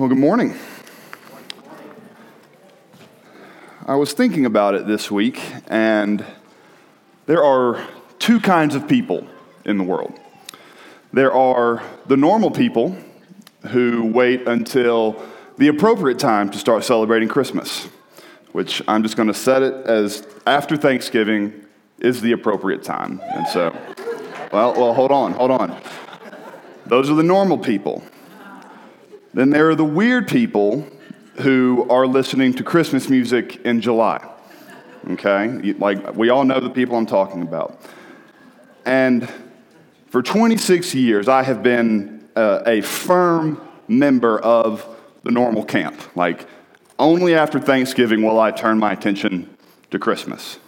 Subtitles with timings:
[0.00, 0.54] Well, good morning.
[3.86, 5.38] I was thinking about it this week,
[5.68, 6.24] and
[7.26, 7.86] there are
[8.18, 9.28] two kinds of people
[9.66, 10.18] in the world.
[11.12, 12.96] There are the normal people
[13.72, 15.22] who wait until
[15.58, 17.84] the appropriate time to start celebrating Christmas,
[18.52, 21.66] which I'm just going to set it as after Thanksgiving
[21.98, 23.20] is the appropriate time.
[23.34, 23.76] And so,
[24.50, 25.78] well, well, hold on, hold on.
[26.86, 28.02] Those are the normal people.
[29.32, 30.86] Then there are the weird people
[31.40, 34.26] who are listening to Christmas music in July.
[35.10, 35.72] Okay?
[35.74, 37.80] Like, we all know the people I'm talking about.
[38.84, 39.30] And
[40.08, 44.86] for 26 years, I have been uh, a firm member of
[45.22, 46.16] the normal camp.
[46.16, 46.46] Like,
[46.98, 49.48] only after Thanksgiving will I turn my attention
[49.90, 50.58] to Christmas.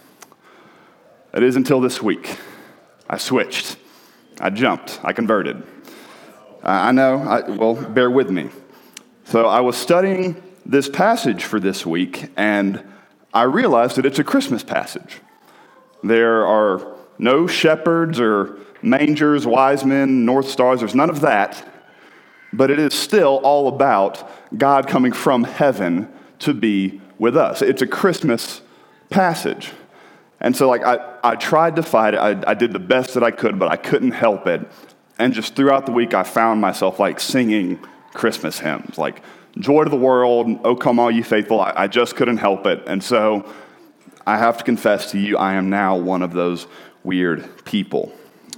[1.33, 2.37] It is until this week.
[3.09, 3.77] I switched.
[4.39, 4.99] I jumped.
[5.03, 5.63] I converted.
[6.63, 8.49] I know, I, well, bear with me.
[9.25, 12.81] So I was studying this passage for this week, and
[13.33, 15.19] I realized that it's a Christmas passage.
[16.03, 21.69] There are no shepherds or mangers, wise men, north stars, there's none of that,
[22.53, 27.61] but it is still all about God coming from heaven to be with us.
[27.61, 28.61] It's a Christmas
[29.09, 29.71] passage.
[30.39, 32.17] And so, like, I, I tried to fight it.
[32.17, 34.61] I, I did the best that I could, but I couldn't help it.
[35.19, 37.79] And just throughout the week, I found myself like singing
[38.13, 39.21] Christmas hymns, like
[39.57, 41.61] Joy to the World, Oh Come All You Faithful.
[41.61, 42.83] I, I just couldn't help it.
[42.87, 43.47] And so
[44.25, 46.65] I have to confess to you, I am now one of those
[47.03, 48.11] weird people.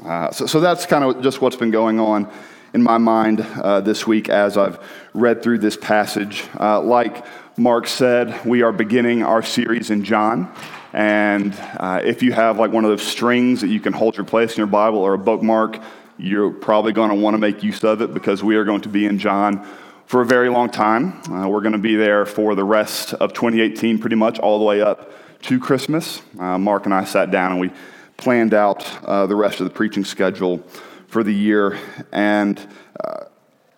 [0.04, 2.32] Uh, so, so that's kind of just what's been going on
[2.74, 4.80] in my mind uh, this week as I've
[5.14, 6.44] read through this passage.
[6.60, 7.26] Uh, like
[7.58, 10.54] Mark said, we are beginning our series in John.
[10.94, 14.26] And uh, if you have like one of those strings that you can hold your
[14.26, 15.80] place in your Bible or a bookmark,
[16.18, 18.90] you're probably going to want to make use of it because we are going to
[18.90, 19.68] be in John
[20.06, 21.22] for a very long time.
[21.32, 24.66] Uh, we're going to be there for the rest of 2018, pretty much all the
[24.66, 25.12] way up
[25.44, 26.22] to Christmas.
[26.40, 27.72] Uh, Mark and I sat down and we
[28.18, 30.64] planned out uh, the rest of the preaching schedule
[31.08, 31.78] for the year.
[32.12, 32.60] And
[33.04, 33.26] uh,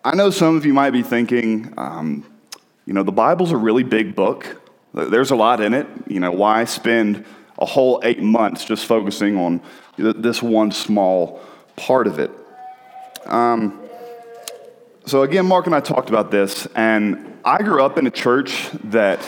[0.04, 2.24] I know some of you might be thinking, um,
[2.86, 4.60] you know, the Bible's a really big book.
[4.94, 5.86] There's a lot in it.
[6.06, 7.24] You know, why spend
[7.58, 9.60] a whole eight months just focusing on
[9.96, 11.42] this one small
[11.78, 12.30] part of it.
[13.26, 13.80] Um,
[15.06, 18.68] so, again, Mark and I talked about this, and I grew up in a church
[18.84, 19.20] that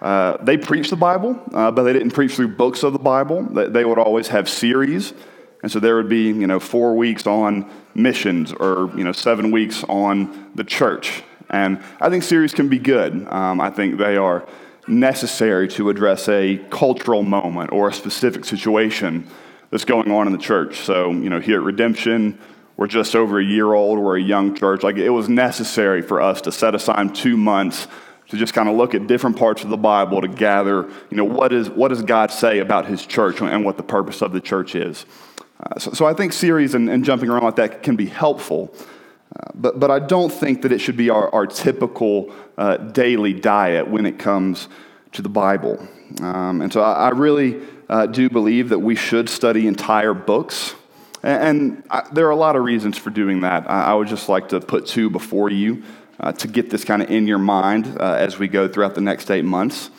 [0.00, 3.42] uh, they preached the Bible, uh, but they didn't preach through books of the Bible.
[3.42, 5.12] They would always have series.
[5.62, 9.50] And so there would be, you know, four weeks on missions or, you know, seven
[9.50, 11.24] weeks on the church.
[11.50, 13.26] And I think series can be good.
[13.28, 14.46] Um, I think they are
[14.86, 19.26] necessary to address a cultural moment or a specific situation
[19.70, 20.80] that's going on in the church.
[20.80, 22.38] So, you know, here at Redemption,
[22.76, 24.82] we're just over a year old, we're a young church.
[24.82, 27.88] Like, it was necessary for us to set aside two months
[28.28, 31.24] to just kind of look at different parts of the Bible to gather, you know,
[31.24, 34.40] what, is, what does God say about his church and what the purpose of the
[34.40, 35.06] church is.
[35.60, 38.72] Uh, so, so, I think series and, and, jumping around like that can be helpful,
[39.34, 43.32] uh, but, but I don't think that it should be our, our typical uh, daily
[43.32, 44.68] diet when it comes
[45.12, 45.84] to the Bible.
[46.22, 50.74] Um, and so I, I really uh, do believe that we should study entire books.
[51.22, 53.68] And, and I, there are a lot of reasons for doing that.
[53.70, 55.82] I, I would just like to put two before you
[56.20, 59.00] uh, to get this kind of in your mind uh, as we go throughout the
[59.00, 59.90] next eight months.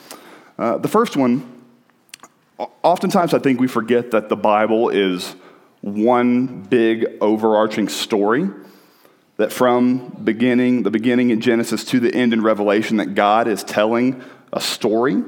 [0.57, 1.49] Uh, the first one,
[2.83, 5.35] oftentimes I think we forget that the Bible is
[5.81, 8.49] one big overarching story
[9.37, 13.63] that from beginning the beginning in genesis to the end in revelation that god is
[13.63, 15.23] telling a story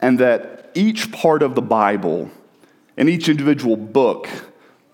[0.00, 2.30] and that each part of the Bible
[2.96, 4.28] and each individual book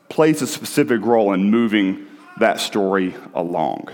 [0.08, 2.06] plays a specific role in moving
[2.38, 3.88] that story along.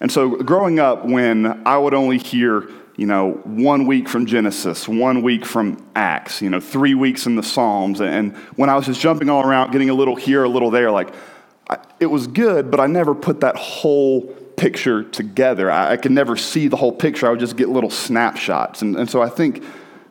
[0.00, 4.88] And so growing up, when I would only hear, you know, one week from Genesis,
[4.88, 8.86] one week from Acts, you know, three weeks in the Psalms, and when I was
[8.86, 11.12] just jumping all around, getting a little here, a little there, like,
[12.00, 14.22] it was good, but I never put that whole
[14.56, 15.70] picture together.
[15.70, 17.26] I, I could never see the whole picture.
[17.26, 18.82] I would just get little snapshots.
[18.82, 19.62] And, and so I think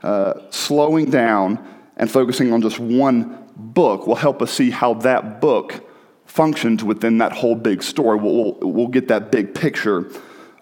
[0.04, 1.66] uh, slowing down
[1.98, 5.86] and focusing on just one book will help us see how that book
[6.26, 8.18] functions within that whole big story.
[8.18, 10.10] We'll, we'll, we'll get that big picture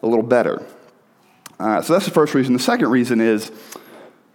[0.02, 0.66] a little better.
[1.60, 2.54] Uh, so that's the first reason.
[2.54, 3.52] The second reason is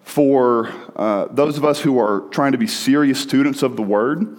[0.05, 4.37] for uh, those of us who are trying to be serious students of the Word,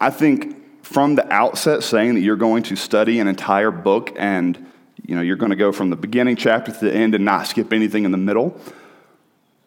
[0.00, 4.66] I think from the outset saying that you're going to study an entire book and
[5.06, 7.46] you know you're going to go from the beginning chapter to the end and not
[7.46, 8.58] skip anything in the middle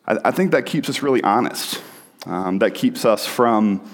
[0.05, 1.81] I, I think that keeps us really honest.
[2.25, 3.89] Um, that keeps us from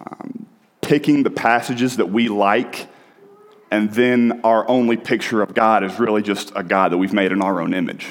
[0.00, 0.46] um,
[0.80, 2.88] picking the passages that we like
[3.70, 7.32] and then our only picture of God is really just a God that we've made
[7.32, 8.06] in our own image.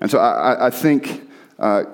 [0.00, 1.28] And so I, I think
[1.58, 1.84] uh,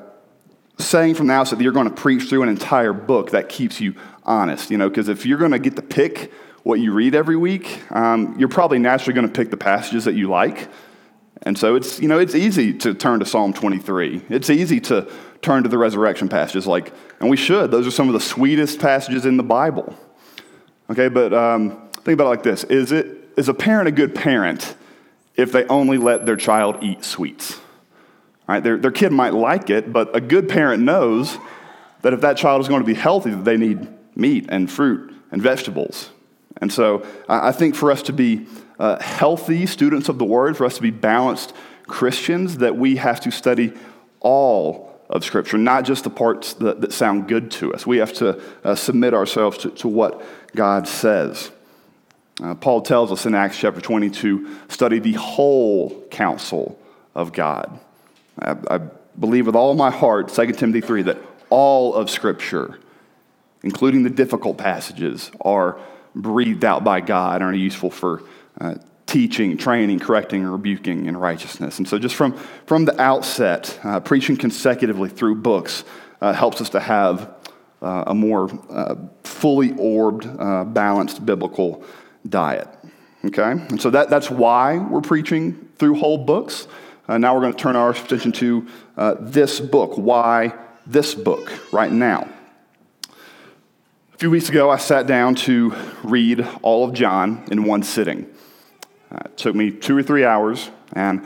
[0.78, 3.80] saying from the outset that you're going to preach through an entire book, that keeps
[3.80, 3.94] you
[4.24, 6.32] honest, you know, because if you're going to get to pick
[6.64, 10.14] what you read every week, um, you're probably naturally going to pick the passages that
[10.14, 10.68] you like.
[11.42, 14.22] And so it's, you know, it's easy to turn to Psalm 23.
[14.28, 15.10] It's easy to
[15.40, 17.70] turn to the resurrection passages, like, and we should.
[17.70, 19.96] Those are some of the sweetest passages in the Bible.
[20.90, 24.14] Okay, but um, think about it like this: Is it is a parent a good
[24.14, 24.74] parent
[25.36, 27.58] if they only let their child eat sweets?
[28.46, 28.62] Right?
[28.62, 31.38] Their, their kid might like it, but a good parent knows
[32.02, 35.40] that if that child is going to be healthy, they need meat and fruit and
[35.40, 36.10] vegetables.
[36.60, 38.46] And so I think for us to be
[38.80, 41.52] uh, healthy students of the Word, for us to be balanced
[41.86, 43.74] Christians, that we have to study
[44.20, 47.86] all of Scripture, not just the parts that, that sound good to us.
[47.86, 50.24] We have to uh, submit ourselves to, to, what
[50.56, 51.50] God says.
[52.42, 56.80] Uh, Paul tells us in Acts chapter 20 to study the whole counsel
[57.14, 57.78] of God.
[58.38, 58.78] I, I
[59.18, 61.18] believe with all my heart, 2 Timothy 3, that
[61.50, 62.78] all of Scripture,
[63.62, 65.78] including the difficult passages, are
[66.14, 68.22] breathed out by God and are useful for
[68.60, 68.74] uh,
[69.10, 71.78] teaching, training, correcting, rebuking in righteousness.
[71.78, 72.32] And so, just from,
[72.66, 75.84] from the outset, uh, preaching consecutively through books
[76.20, 77.34] uh, helps us to have
[77.82, 81.82] uh, a more uh, fully orbed, uh, balanced biblical
[82.28, 82.68] diet.
[83.24, 83.50] Okay?
[83.50, 86.68] And so, that, that's why we're preaching through whole books.
[87.08, 88.68] now, we're going to turn our attention to
[89.18, 89.98] this book.
[89.98, 90.54] Why
[90.86, 92.28] this book right now?
[94.14, 95.74] A few weeks ago, I sat down to
[96.04, 98.26] read all of John in one sitting.
[99.12, 101.24] Uh, it took me two or three hours, and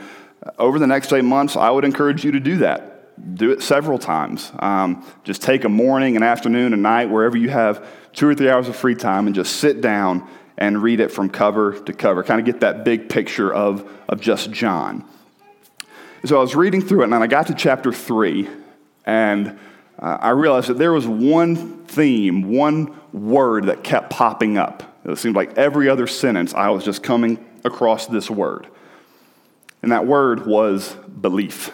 [0.57, 3.35] over the next eight months, I would encourage you to do that.
[3.35, 4.51] Do it several times.
[4.59, 8.49] Um, just take a morning, an afternoon, a night, wherever you have two or three
[8.49, 10.27] hours of free time, and just sit down
[10.57, 12.23] and read it from cover to cover.
[12.23, 15.05] Kind of get that big picture of, of just John.
[16.25, 18.49] So I was reading through it, and I got to chapter three,
[19.05, 19.57] and
[19.99, 24.83] uh, I realized that there was one theme, one word that kept popping up.
[25.05, 28.67] It seemed like every other sentence I was just coming across this word.
[29.81, 31.71] And that word was belief.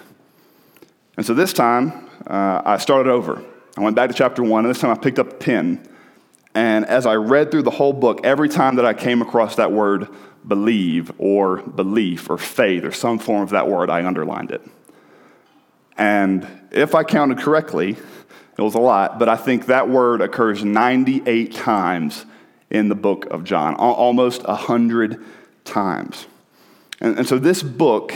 [1.17, 3.43] And so this time, uh, I started over.
[3.77, 5.87] I went back to chapter one, and this time I picked up a pen.
[6.53, 9.71] And as I read through the whole book, every time that I came across that
[9.71, 10.07] word
[10.47, 14.61] believe or belief or faith or some form of that word, I underlined it.
[15.97, 17.95] And if I counted correctly,
[18.57, 22.25] it was a lot, but I think that word occurs 98 times
[22.69, 25.23] in the book of John, almost 100
[25.65, 26.27] times.
[26.99, 28.13] And, and so this book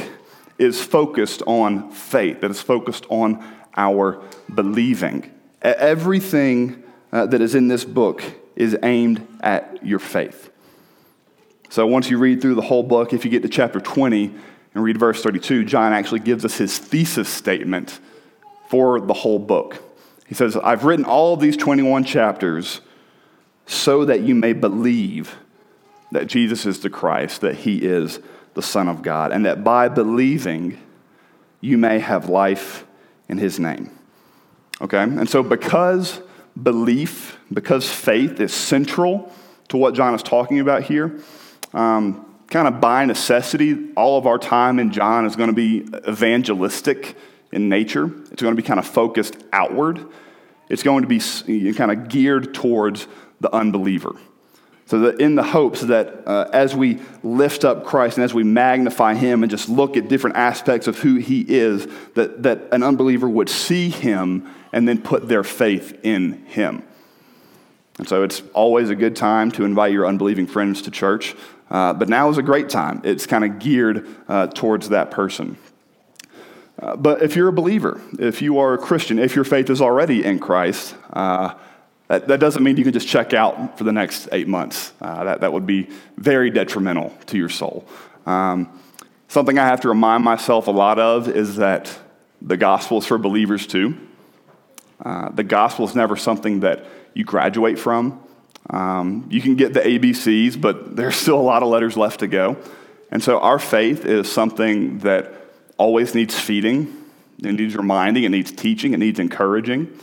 [0.57, 3.43] is focused on faith, that is focused on
[3.75, 4.21] our
[4.53, 5.31] believing.
[5.61, 8.23] Everything uh, that is in this book
[8.55, 10.49] is aimed at your faith.
[11.69, 14.33] So once you read through the whole book, if you get to chapter 20
[14.73, 17.99] and read verse 32, John actually gives us his thesis statement
[18.69, 19.81] for the whole book.
[20.27, 22.81] He says, I've written all of these 21 chapters
[23.65, 25.35] so that you may believe
[26.11, 28.19] that Jesus is the Christ, that he is
[28.53, 30.79] the Son of God, and that by believing
[31.61, 32.85] you may have life
[33.27, 33.91] in his name.
[34.81, 35.01] Okay?
[35.01, 36.21] And so, because
[36.61, 39.31] belief, because faith is central
[39.69, 41.19] to what John is talking about here,
[41.73, 45.87] um, kind of by necessity, all of our time in John is going to be
[46.07, 47.17] evangelistic
[47.51, 48.11] in nature.
[48.31, 50.05] It's going to be kind of focused outward.
[50.69, 53.07] It's going to be kind of geared towards
[53.39, 54.15] the unbeliever.
[54.87, 58.43] So that in the hopes that uh, as we lift up Christ and as we
[58.43, 62.83] magnify him and just look at different aspects of who he is, that, that an
[62.83, 66.83] unbeliever would see him and then put their faith in him.
[67.97, 71.35] And so it's always a good time to invite your unbelieving friends to church.
[71.69, 73.01] Uh, but now is a great time.
[73.03, 75.57] It's kind of geared uh, towards that person.
[76.77, 79.81] Uh, but if you're a believer, if you are a Christian, if your faith is
[79.81, 81.55] already in Christ, uh,
[82.07, 84.93] that, that, doesn't mean you can just check out for the next eight months.
[85.01, 87.87] Uh, that, that would be very detrimental to your soul.
[88.25, 88.79] Um,
[89.27, 91.97] something I have to remind myself a lot of is that
[92.41, 93.97] the gospel is for believers too.
[95.03, 98.21] Uh, the gospel is never something that you graduate from.
[98.69, 102.27] Um, you can get the ABCs, but there's still a lot of letters left to
[102.27, 102.57] go.
[103.11, 105.33] And so our faith is something that
[105.77, 107.03] always needs feeding,
[107.39, 109.97] it needs reminding, it needs teaching, it needs encouraging.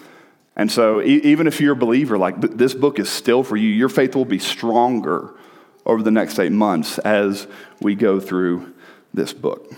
[0.57, 3.69] And so, e- even if you're a believer, like this book is still for you,
[3.69, 5.35] your faith will be stronger
[5.87, 7.47] over the next eight months as
[7.81, 8.73] we go through
[9.15, 9.73] this book.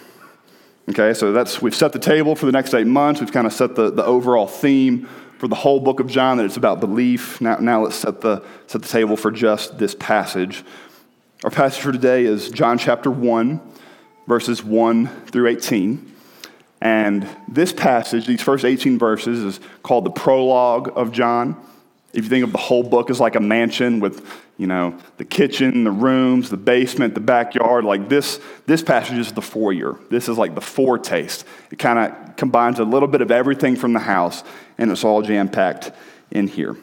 [0.90, 3.20] Okay, so that's we've set the table for the next eight months.
[3.20, 6.44] We've kind of set the, the overall theme for the whole book of John that
[6.44, 7.40] it's about belief.
[7.40, 10.64] Now, now let's set the, set the table for just this passage.
[11.42, 13.60] Our passage for today is John chapter 1,
[14.26, 16.13] verses 1 through 18.
[16.84, 21.56] And this passage, these first 18 verses, is called the prologue of John.
[22.12, 24.24] If you think of the whole book as like a mansion with,
[24.58, 29.32] you know, the kitchen, the rooms, the basement, the backyard, like this, this passage is
[29.32, 29.98] the foyer.
[30.10, 31.46] This is like the foretaste.
[31.72, 34.44] It kind of combines a little bit of everything from the house,
[34.76, 35.90] and it's all jam packed
[36.30, 36.76] in here.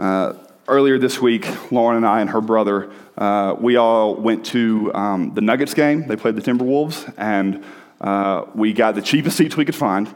[0.00, 0.32] Uh,
[0.66, 5.32] earlier this week, Lauren and I and her brother, uh, we all went to um,
[5.32, 6.08] the Nuggets game.
[6.08, 7.64] They played the Timberwolves, and
[8.04, 10.14] uh, we got the cheapest seats we could find.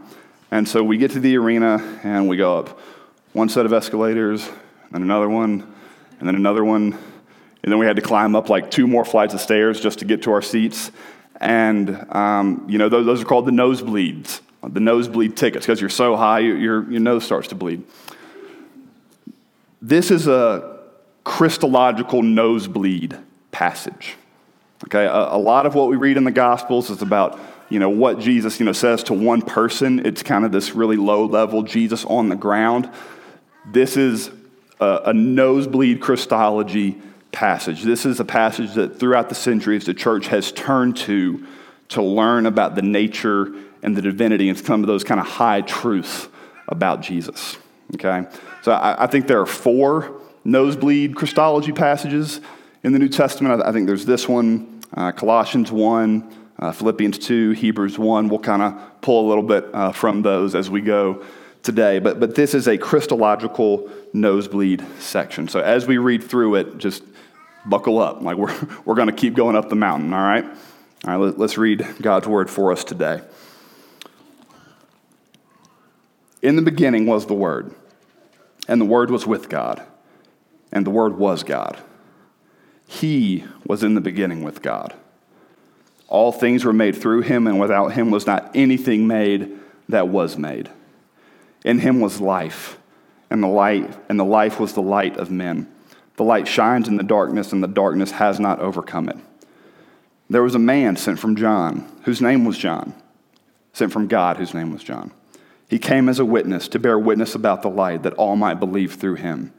[0.51, 2.79] And so we get to the arena and we go up
[3.33, 4.49] one set of escalators,
[4.93, 5.73] and another one,
[6.19, 6.93] and then another one.
[7.63, 10.05] And then we had to climb up like two more flights of stairs just to
[10.05, 10.91] get to our seats.
[11.41, 15.91] And, um, you know, those, those, are called the nosebleeds, the nosebleed tickets, because you're
[15.91, 17.85] so high, your, your nose starts to bleed.
[19.81, 20.79] This is a
[21.25, 23.17] Christological nosebleed
[23.51, 24.17] passage.
[24.85, 27.39] Okay, a, a, lot of what we read in the Gospels is about
[27.69, 30.05] you know what Jesus you know says to one person.
[30.07, 32.91] It's kind of this really low level Jesus on the ground.
[33.67, 34.31] This is
[34.81, 37.01] a, a nosebleed Christology
[37.33, 37.83] passage.
[37.83, 41.47] This is a passage that throughout the centuries the church has turned to
[41.89, 45.61] to learn about the nature and the divinity and some of those kind of high
[45.63, 46.29] truths
[46.69, 47.57] about Jesus.
[47.95, 48.27] Okay,
[48.63, 52.41] so I, I think there are four nosebleed Christology passages
[52.83, 53.63] in the New Testament.
[53.63, 58.29] I, I think there's this one, uh, Colossians 1, uh, Philippians 2, Hebrews 1.
[58.29, 61.25] We'll kind of pull a little bit uh, from those as we go
[61.63, 61.99] today.
[61.99, 65.49] But, but this is a Christological nosebleed section.
[65.49, 67.03] So as we read through it, just
[67.67, 68.23] buckle up.
[68.23, 70.45] Like we're, we're going to keep going up the mountain, all right?
[70.45, 73.21] All right, let, let's read God's word for us today.
[76.43, 77.75] In the beginning was the Word,
[78.69, 79.83] and the Word was with God,
[80.71, 81.79] and the Word was God.
[82.87, 84.95] He was in the beginning with God.
[86.09, 90.37] All things were made through him, and without him was not anything made that was
[90.37, 90.71] made.
[91.65, 92.79] In him was life,
[93.31, 95.71] and the light, and the life was the light of men.
[96.17, 99.19] The light shines in the darkness, and the darkness has not overcome it.
[100.31, 102.95] There was a man sent from John, whose name was John,
[103.73, 105.13] sent from God, whose name was John.
[105.69, 108.95] He came as a witness to bear witness about the light, that all might believe
[108.95, 109.53] through him.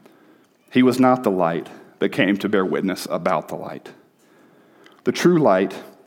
[0.72, 3.90] He was not the light, but came to bear witness about the light.
[5.04, 5.74] The true light,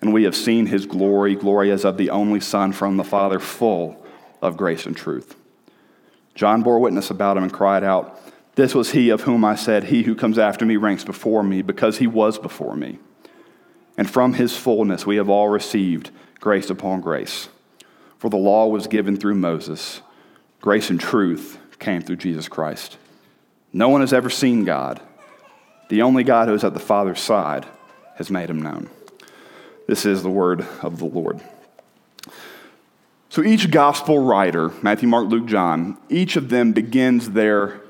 [0.00, 3.38] And we have seen his glory, glory as of the only Son from the Father,
[3.38, 4.04] full
[4.40, 5.36] of grace and truth.
[6.34, 8.18] John bore witness about him and cried out,
[8.54, 11.60] This was he of whom I said, He who comes after me ranks before me,
[11.60, 12.98] because he was before me.
[13.98, 17.48] And from his fullness we have all received grace upon grace.
[18.16, 20.00] For the law was given through Moses,
[20.60, 22.96] grace and truth came through Jesus Christ.
[23.72, 25.00] No one has ever seen God.
[25.88, 27.66] The only God who is at the Father's side
[28.16, 28.88] has made him known.
[29.90, 31.40] This is the word of the Lord.
[33.28, 37.80] So each gospel writer, Matthew, Mark, Luke, John, each of them begins their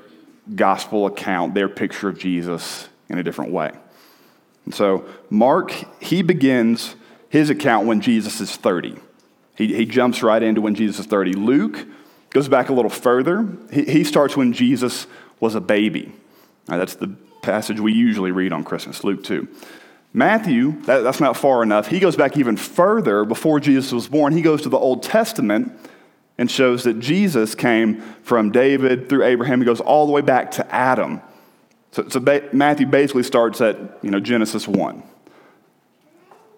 [0.55, 3.69] gospel account, their picture of Jesus, in a different way.
[4.65, 6.95] And so Mark, he begins
[7.29, 8.95] his account when Jesus is 30.
[9.55, 11.33] He, he jumps right into when Jesus is 30.
[11.33, 11.85] Luke
[12.31, 13.47] goes back a little further.
[13.71, 15.05] He, he starts when Jesus
[15.39, 16.11] was a baby.
[16.67, 19.47] Right, that's the passage we usually read on Christmas, Luke 2.
[20.13, 21.87] Matthew, that, that's not far enough.
[21.87, 24.33] He goes back even further before Jesus was born.
[24.33, 25.71] He goes to the Old Testament
[26.37, 29.59] and shows that Jesus came from David through Abraham.
[29.61, 31.21] He goes all the way back to Adam.
[31.91, 35.03] So, so ba- Matthew basically starts at you know, Genesis 1.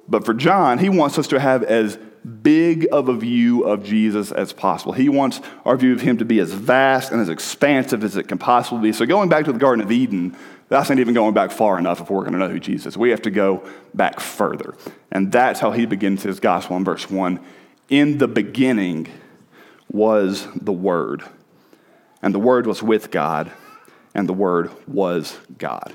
[0.07, 1.97] But for John, he wants us to have as
[2.41, 4.93] big of a view of Jesus as possible.
[4.93, 8.27] He wants our view of him to be as vast and as expansive as it
[8.27, 8.93] can possibly be.
[8.93, 10.35] So, going back to the Garden of Eden,
[10.73, 12.97] that's not even going back far enough if we're going to know who Jesus is.
[12.97, 13.63] We have to go
[13.93, 14.75] back further.
[15.11, 17.39] And that's how he begins his gospel in verse 1.
[17.89, 19.07] In the beginning
[19.91, 21.23] was the Word,
[22.21, 23.51] and the Word was with God,
[24.15, 25.93] and the Word was God.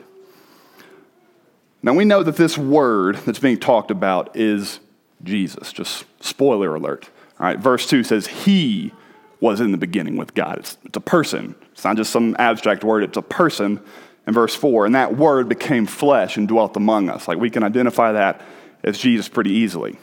[1.82, 4.80] Now, we know that this word that's being talked about is
[5.23, 5.73] Jesus.
[5.73, 7.08] Just spoiler alert.
[7.38, 8.92] All right, verse 2 says, He
[9.40, 10.58] was in the beginning with God.
[10.58, 11.54] It's, it's a person.
[11.73, 13.80] It's not just some abstract word, it's a person,
[14.28, 17.26] in verse 4, and that word became flesh and dwelt among us.
[17.26, 18.42] Like we can identify that
[18.85, 19.99] as Jesus pretty easily.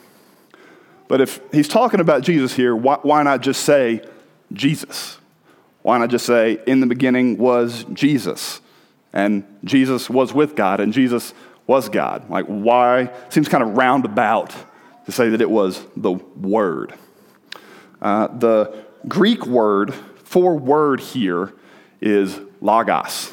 [1.08, 4.02] But if he's talking about Jesus here, why, why not just say
[4.52, 5.20] Jesus?
[5.84, 8.62] Why not just say, in the beginning was Jesus?
[9.14, 11.36] And Jesus was with God, and Jesus
[11.68, 12.28] was God.
[12.28, 13.12] Like, why?
[13.30, 14.56] Seems kind of roundabout
[15.06, 16.96] to say that it was the Word.
[18.02, 21.54] Uh, the Greek word for word here
[22.02, 23.32] is logos.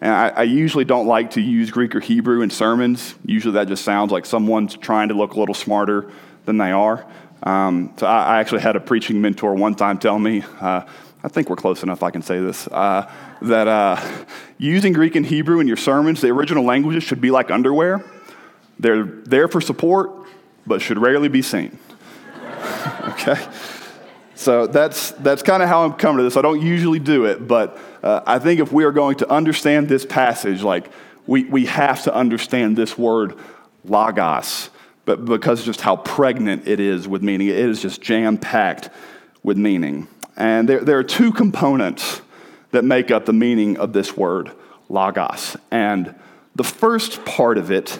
[0.00, 3.14] And I, I, usually don't like to use Greek or Hebrew in sermons.
[3.24, 6.10] Usually that just sounds like someone's trying to look a little smarter
[6.44, 7.06] than they are.
[7.42, 10.82] Um, so I, I, actually had a preaching mentor one time tell me, uh,
[11.22, 13.10] I think we're close enough I can say this, uh,
[13.42, 14.00] that uh,
[14.58, 18.04] using Greek and Hebrew in your sermons, the original languages should be like underwear.
[18.78, 20.10] They're there for support,
[20.66, 21.78] but should rarely be seen.
[23.08, 23.36] okay?
[24.36, 26.36] So that's, that's kind of how I'm coming to this.
[26.36, 29.88] I don't usually do it, but uh, I think if we are going to understand
[29.88, 30.90] this passage, like
[31.26, 33.34] we, we have to understand this word
[33.82, 34.68] logos,
[35.06, 37.48] but because just how pregnant it is with meaning.
[37.48, 38.90] It is just jam packed
[39.42, 40.06] with meaning.
[40.36, 42.20] And there, there are two components
[42.72, 44.52] that make up the meaning of this word
[44.90, 45.56] logos.
[45.70, 46.14] And
[46.54, 47.98] the first part of it,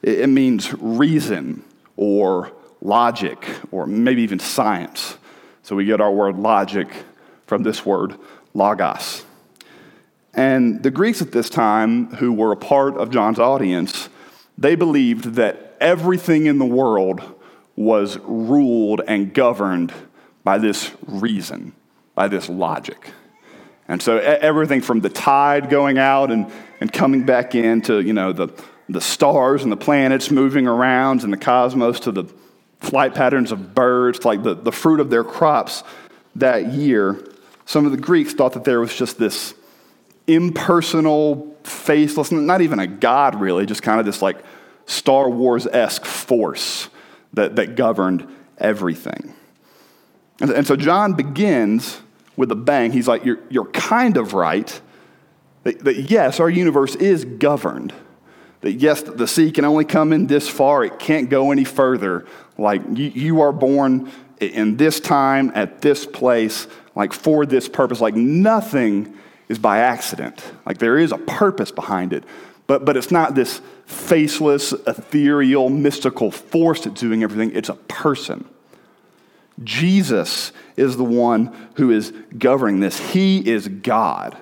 [0.00, 1.62] it means reason
[1.98, 5.18] or logic or maybe even science.
[5.64, 6.88] So we get our word logic
[7.46, 8.16] from this word
[8.52, 9.24] logos.
[10.34, 14.10] And the Greeks at this time, who were a part of John's audience,
[14.58, 17.22] they believed that everything in the world
[17.76, 19.90] was ruled and governed
[20.44, 21.72] by this reason,
[22.14, 23.10] by this logic.
[23.88, 26.52] And so everything from the tide going out and,
[26.82, 28.48] and coming back in to, you know, the,
[28.90, 32.24] the stars and the planets moving around and the cosmos to the
[32.84, 35.82] flight patterns of birds, like the, the fruit of their crops
[36.36, 37.26] that year,
[37.66, 39.54] some of the Greeks thought that there was just this
[40.26, 44.42] impersonal, faceless, not even a god really, just kind of this like
[44.86, 46.88] Star Wars esque force
[47.32, 49.34] that, that governed everything.
[50.40, 52.00] And, and, so John begins
[52.36, 52.92] with a bang.
[52.92, 54.80] He's like, You're, you're kind of right
[55.64, 57.92] that, that yes, our universe is governed.
[58.60, 62.26] That yes, the sea can only come in this far, it can't go any further.
[62.58, 68.00] Like you, you are born in this time, at this place, like for this purpose.
[68.00, 69.16] Like nothing
[69.48, 70.44] is by accident.
[70.64, 72.24] Like there is a purpose behind it.
[72.66, 77.54] But, but it's not this faceless, ethereal, mystical force that's doing everything.
[77.54, 78.48] It's a person.
[79.62, 82.98] Jesus is the one who is governing this.
[82.98, 84.36] He is God.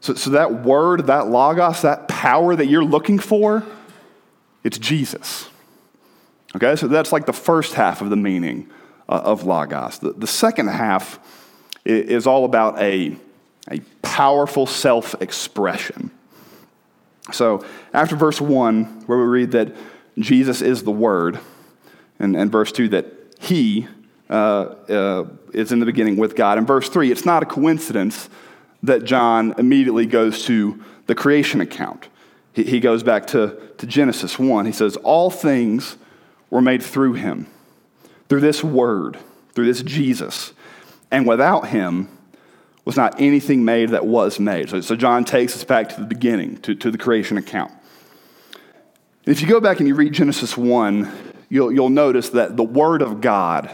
[0.00, 3.64] So, so that word, that logos, that power that you're looking for,
[4.64, 5.48] it's Jesus.
[6.60, 8.68] Okay, so that's like the first half of the meaning
[9.08, 10.00] uh, of logos.
[10.00, 11.20] The, the second half
[11.84, 13.16] is all about a,
[13.70, 16.10] a powerful self expression.
[17.30, 19.76] So after verse 1, where we read that
[20.18, 21.38] Jesus is the Word,
[22.18, 23.06] and, and verse 2, that
[23.38, 23.86] He
[24.28, 26.58] uh, uh, is in the beginning with God.
[26.58, 28.28] In verse 3, it's not a coincidence
[28.82, 32.08] that John immediately goes to the creation account.
[32.52, 34.66] He, he goes back to, to Genesis 1.
[34.66, 35.96] He says, All things
[36.50, 37.46] were made through him,
[38.28, 39.18] through this word,
[39.54, 40.52] through this Jesus.
[41.10, 42.08] And without him
[42.84, 44.70] was not anything made that was made.
[44.70, 47.72] So, so John takes us back to the beginning, to, to the creation account.
[49.26, 51.12] If you go back and you read Genesis 1,
[51.50, 53.70] you'll, you'll notice that the Word of God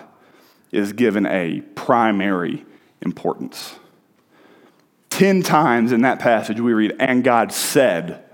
[0.72, 2.64] is given a primary
[3.00, 3.76] importance.
[5.10, 8.24] Ten times in that passage we read, and God said,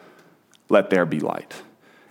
[0.70, 1.62] Let there be light.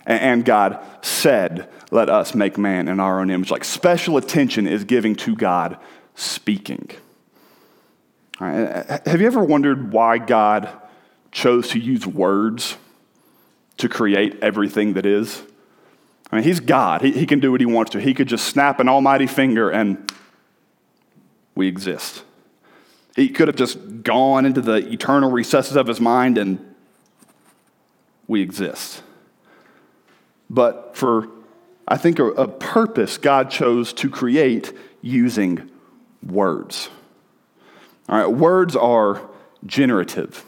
[0.06, 3.50] And God said, Let us make man in our own image.
[3.50, 5.78] Like special attention is giving to God
[6.14, 6.90] speaking.
[8.38, 9.00] Right.
[9.06, 10.68] Have you ever wondered why God
[11.30, 12.76] chose to use words
[13.76, 15.42] to create everything that is?
[16.32, 17.02] I mean, He's God.
[17.02, 18.00] He, he can do what He wants to.
[18.00, 20.10] He could just snap an almighty finger and
[21.54, 22.22] we exist.
[23.16, 26.74] He could have just gone into the eternal recesses of his mind and
[28.26, 29.02] we exist.
[30.50, 31.28] But for,
[31.88, 35.70] I think, a, a purpose, God chose to create using
[36.26, 36.90] words.
[38.08, 39.22] All right, words are
[39.64, 40.44] generative,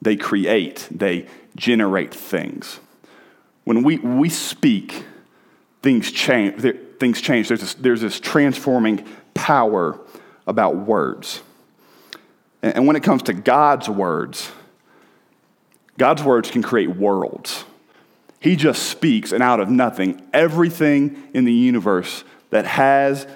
[0.00, 2.80] they create, they generate things.
[3.64, 5.04] When we, we speak,
[5.82, 6.62] things change.
[6.98, 7.48] Things change.
[7.48, 9.98] There's this, there's this transforming power
[10.46, 11.42] about words.
[12.62, 14.50] And when it comes to God's words,
[15.96, 17.64] God's words can create worlds.
[18.40, 23.26] He just speaks, and out of nothing, everything in the universe that has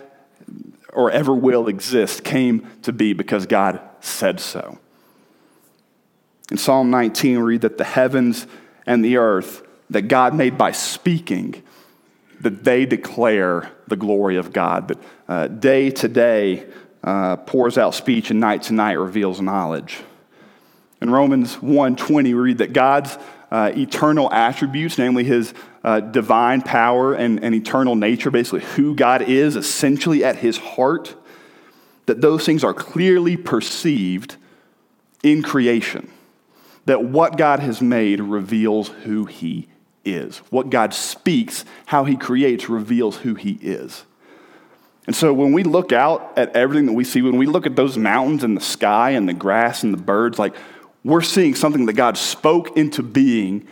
[0.94, 4.78] or ever will exist came to be because God said so.
[6.50, 8.46] In Psalm 19, we read that the heavens
[8.86, 11.62] and the earth that God made by speaking,
[12.40, 14.88] that they declare the glory of God.
[14.88, 16.66] that uh, day to day
[17.02, 20.00] uh, pours out speech, and night to night reveals knowledge.
[21.02, 23.18] In Romans 1:20, we read that God's
[23.54, 29.22] uh, eternal attributes, namely his uh, divine power and, and eternal nature, basically who God
[29.22, 31.14] is essentially at his heart,
[32.06, 34.34] that those things are clearly perceived
[35.22, 36.10] in creation.
[36.86, 39.68] That what God has made reveals who he
[40.04, 40.38] is.
[40.50, 44.02] What God speaks, how he creates, reveals who he is.
[45.06, 47.76] And so when we look out at everything that we see, when we look at
[47.76, 50.56] those mountains and the sky and the grass and the birds, like
[51.04, 53.68] we're seeing something that God spoke into being,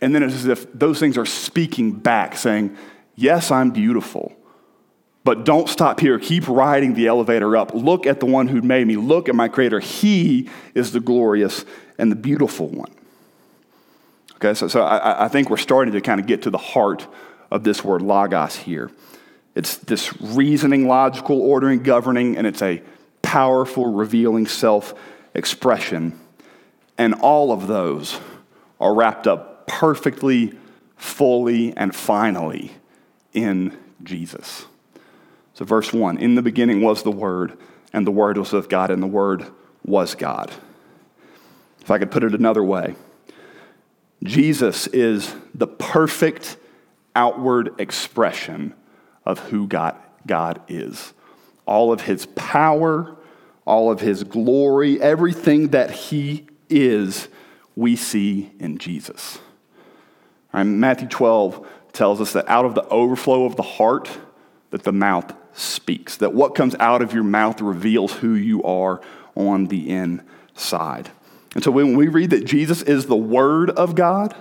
[0.00, 2.76] and then it's as if those things are speaking back, saying,
[3.16, 4.32] Yes, I'm beautiful.
[5.22, 6.18] But don't stop here.
[6.18, 7.72] Keep riding the elevator up.
[7.72, 8.96] Look at the one who made me.
[8.96, 9.80] Look at my creator.
[9.80, 11.64] He is the glorious
[11.96, 12.92] and the beautiful one.
[14.34, 17.06] Okay, so, so I, I think we're starting to kind of get to the heart
[17.50, 18.90] of this word logos here.
[19.54, 22.82] It's this reasoning, logical, ordering, governing, and it's a
[23.22, 24.92] powerful, revealing self
[25.34, 26.18] expression
[26.98, 28.18] and all of those
[28.80, 30.52] are wrapped up perfectly,
[30.96, 32.72] fully, and finally
[33.32, 34.66] in Jesus.
[35.54, 37.56] So, verse 1 In the beginning was the Word,
[37.92, 39.46] and the Word was with God, and the Word
[39.84, 40.52] was God.
[41.80, 42.94] If I could put it another way,
[44.22, 46.56] Jesus is the perfect
[47.14, 48.74] outward expression
[49.24, 51.12] of who God, God is.
[51.66, 53.16] All of his power,
[53.66, 57.28] all of his glory, everything that he is
[57.76, 59.38] we see in Jesus.
[60.52, 64.10] Right, Matthew 12 tells us that out of the overflow of the heart,
[64.70, 69.00] that the mouth speaks, that what comes out of your mouth reveals who you are
[69.34, 71.10] on the inside.
[71.54, 74.34] And so when we read that Jesus is the Word of God,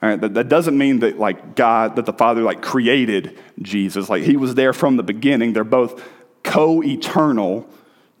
[0.00, 4.08] that, that doesn't mean that like God, that the Father like created Jesus.
[4.08, 5.52] Like he was there from the beginning.
[5.52, 6.02] They're both
[6.44, 7.68] co-eternal.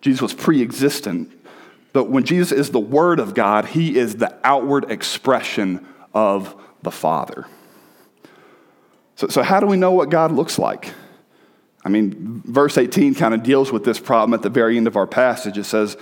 [0.00, 1.32] Jesus was pre-existent.
[1.92, 6.90] But when Jesus is the Word of God, He is the outward expression of the
[6.90, 7.46] Father.
[9.16, 10.92] So, so how do we know what God looks like?
[11.84, 14.96] I mean, verse 18 kind of deals with this problem at the very end of
[14.96, 15.58] our passage.
[15.58, 15.96] It says,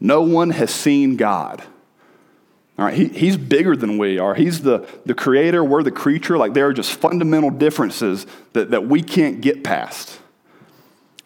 [0.00, 1.62] No one has seen God.
[2.78, 4.34] All right, he, he's bigger than we are.
[4.34, 6.38] He's the, the creator, we're the creature.
[6.38, 10.20] Like, there are just fundamental differences that, that we can't get past.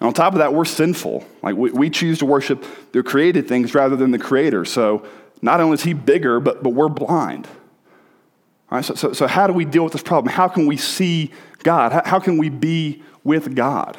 [0.02, 1.24] And on top of that, we're sinful.
[1.44, 4.64] Like we, we choose to worship the created things rather than the creator.
[4.64, 5.06] So
[5.40, 7.46] not only is he bigger, but, but we're blind.
[7.46, 10.34] All right, so, so, so how do we deal with this problem?
[10.34, 11.30] How can we see
[11.62, 11.92] God?
[11.92, 13.96] How, how can we be with God?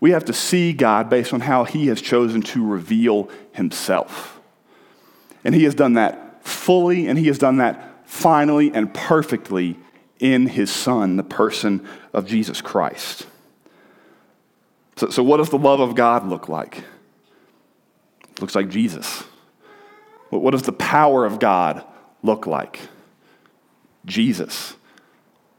[0.00, 4.40] We have to see God based on how he has chosen to reveal himself.
[5.44, 9.78] And he has done that fully, and he has done that finally and perfectly
[10.18, 13.28] in his Son, the person of Jesus Christ.
[15.02, 16.78] So, so what does the love of God look like?
[18.30, 19.24] It looks like Jesus.
[20.30, 21.84] What, what does the power of God
[22.22, 22.78] look like?
[24.06, 24.76] Jesus.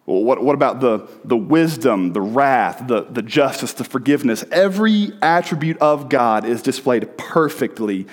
[0.05, 4.45] Well, what, what about the, the wisdom, the wrath, the, the justice, the forgiveness?
[4.49, 8.07] Every attribute of God is displayed perfectly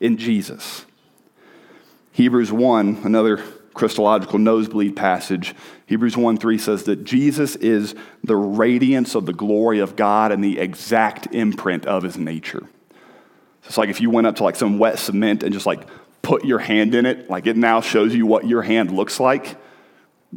[0.00, 0.84] in Jesus.
[2.12, 3.42] Hebrews 1, another
[3.74, 5.54] Christological nosebleed passage,
[5.86, 10.42] Hebrews 1 3 says that Jesus is the radiance of the glory of God and
[10.42, 12.68] the exact imprint of his nature.
[13.66, 15.86] It's like if you went up to like some wet cement and just like
[16.22, 19.56] put your hand in it, like it now shows you what your hand looks like.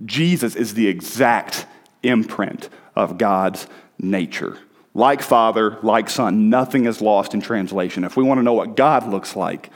[0.05, 1.65] Jesus is the exact
[2.03, 3.67] imprint of God's
[3.99, 4.57] nature.
[4.93, 8.03] Like Father, like Son, nothing is lost in translation.
[8.03, 9.69] If we want to know what God looks like,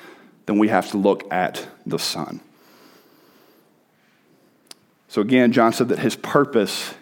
[0.47, 2.41] then we have to look at the Son.
[5.11, 6.93] So again, John said that his purpose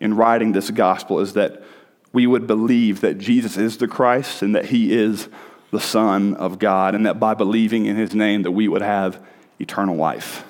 [0.00, 1.62] in writing this gospel is that
[2.14, 5.28] we would believe that Jesus is the Christ and that he is
[5.70, 9.22] the Son of God, and that by believing in his name that we would have
[9.60, 10.46] eternal life.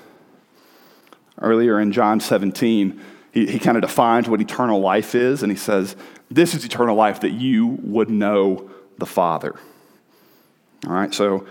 [1.40, 3.00] Earlier in John 17,
[3.32, 5.96] he, he kind of defines what eternal life is, and he says,
[6.30, 9.56] This is eternal life that you would know the Father.
[10.86, 11.48] All right, so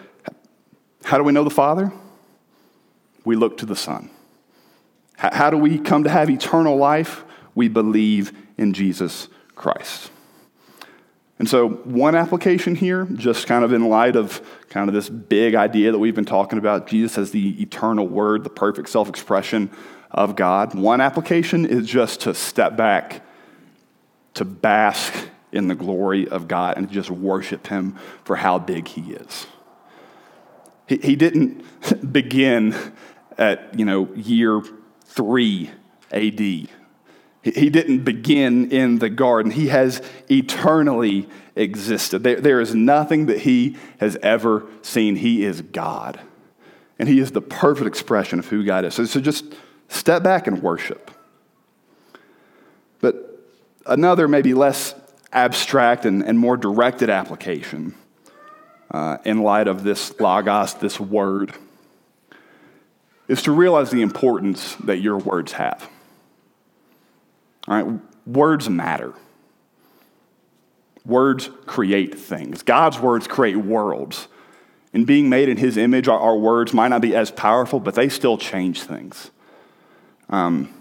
[1.03, 1.91] how do we know the Father?
[3.25, 4.11] We look to the Son.
[5.17, 7.25] How do we come to have eternal life?
[7.55, 10.11] We believe in Jesus Christ.
[11.39, 15.55] And so, one application here, just kind of in light of kind of this big
[15.55, 19.71] idea that we've been talking about, Jesus as the eternal word, the perfect self expression
[20.11, 20.73] of God.
[20.73, 23.23] One application is just to step back,
[24.35, 25.13] to bask
[25.51, 29.47] in the glory of God, and just worship Him for how big He is.
[30.87, 32.75] He, he didn't begin
[33.37, 34.61] at, you know, year
[35.07, 35.71] 3
[36.11, 36.39] AD.
[37.43, 39.51] He, didn't begin in the garden.
[39.51, 42.23] He has eternally existed.
[42.23, 45.15] There, there is nothing that he has ever seen.
[45.15, 46.19] He is God.
[46.99, 48.95] And he is the perfect expression of who God is.
[48.95, 49.45] So, so just
[49.87, 51.09] step back and worship.
[52.99, 53.39] But
[53.85, 54.93] another, maybe less
[55.31, 57.95] abstract and, and more directed application
[58.91, 61.53] uh, in light of this logos, this word,
[63.27, 65.89] is to realize the importance that your words have.
[67.67, 69.13] All right, words matter.
[71.05, 72.63] Words create things.
[72.63, 74.27] God's words create worlds.
[74.93, 77.95] In being made in His image, our, our words might not be as powerful, but
[77.95, 79.31] they still change things.
[80.29, 80.73] Um,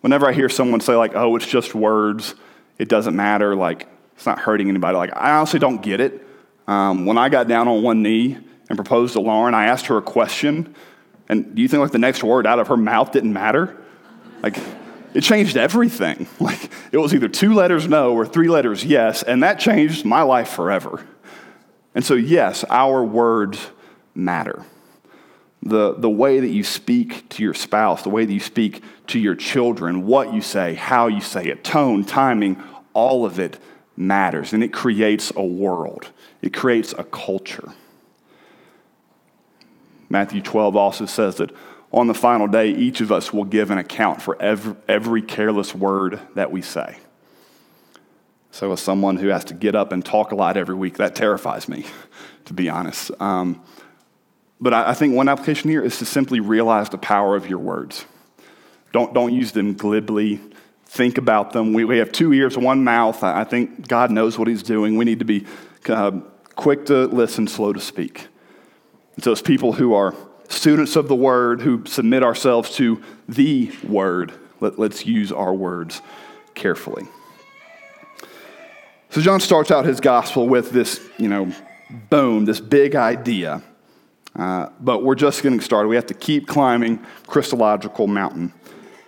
[0.00, 2.34] whenever I hear someone say, like, oh, it's just words,
[2.78, 6.26] it doesn't matter, like, it's not hurting anybody, like, I honestly don't get it.
[6.66, 9.96] Um, when I got down on one knee and proposed to Lauren, I asked her
[9.96, 10.74] a question,
[11.28, 13.76] and do you think, like, the next word out of her mouth didn't matter?
[14.42, 14.58] Like,
[15.14, 16.26] it changed everything.
[16.40, 20.22] Like, it was either two letters no or three letters yes, and that changed my
[20.22, 21.06] life forever.
[21.94, 23.70] And so, yes, our words
[24.14, 24.64] matter
[25.62, 29.18] the, the way that you speak to your spouse, the way that you speak to
[29.18, 32.62] your children, what you say, how you say it, tone, timing,
[32.94, 33.58] all of it
[33.96, 34.52] matters.
[34.52, 37.72] And it creates a world, it creates a culture.
[40.12, 41.50] Matthew 12 also says that
[41.90, 45.74] on the final day, each of us will give an account for every, every careless
[45.74, 46.98] word that we say.
[48.50, 51.14] So, as someone who has to get up and talk a lot every week, that
[51.14, 51.86] terrifies me,
[52.44, 53.10] to be honest.
[53.22, 53.62] Um,
[54.60, 58.04] but I, think one application here is to simply realize the power of your words.
[58.92, 60.40] Don't, don't use them glibly.
[60.84, 61.72] Think about them.
[61.72, 63.24] We, we have two ears, one mouth.
[63.24, 64.98] I, think God knows what He's doing.
[64.98, 65.46] We need to be
[65.88, 66.20] uh,
[66.54, 68.28] quick to listen, slow to speak.
[69.20, 70.14] So, as people who are
[70.48, 76.00] students of the Word, who submit ourselves to the Word, let, let's use our words
[76.54, 77.06] carefully.
[79.10, 81.52] So, John starts out his gospel with this, you know,
[82.08, 83.62] boom, this big idea
[84.34, 85.88] uh, but we're just getting started.
[85.88, 88.52] We have to keep climbing Christological Mountain.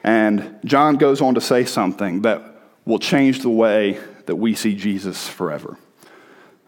[0.02, 2.42] And John goes on to say something that
[2.84, 5.78] will change the way that we see Jesus forever.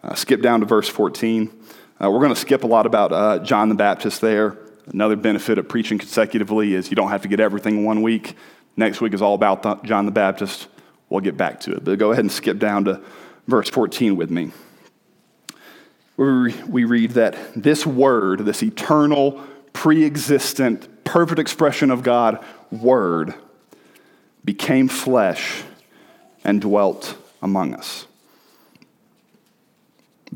[0.03, 1.51] Uh, skip down to verse 14.
[2.01, 4.57] Uh, we're going to skip a lot about uh, John the Baptist there.
[4.91, 8.35] Another benefit of preaching consecutively is you don't have to get everything one week.
[8.75, 10.67] Next week is all about John the Baptist.
[11.09, 11.83] We'll get back to it.
[11.83, 13.01] But go ahead and skip down to
[13.47, 14.51] verse 14 with me
[16.17, 23.33] where we read that this word, this eternal, pre existent, perfect expression of God, word,
[24.43, 25.63] became flesh
[26.43, 28.07] and dwelt among us.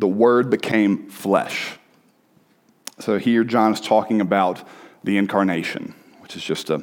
[0.02, 1.78] The word became flesh.
[2.98, 4.68] So here John is talking about
[5.04, 6.80] the incarnation, which is just a